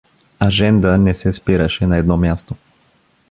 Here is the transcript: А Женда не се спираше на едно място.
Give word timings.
А 0.39 0.49
Женда 0.51 0.97
не 0.97 1.13
се 1.15 1.33
спираше 1.33 1.87
на 1.87 1.97
едно 1.97 2.17
място. 2.17 2.55